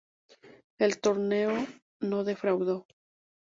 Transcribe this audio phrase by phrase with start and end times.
[0.79, 1.51] El torneo
[1.99, 2.87] no defraudó.